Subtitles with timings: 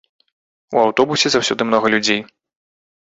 [0.77, 2.21] У аўтобусе заўсёды многа людзей.